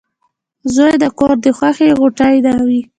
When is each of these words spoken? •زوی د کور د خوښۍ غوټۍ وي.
•زوی 0.75 0.93
د 1.03 1.05
کور 1.17 1.31
د 1.43 1.47
خوښۍ 1.57 1.89
غوټۍ 1.99 2.35
وي. 2.67 2.81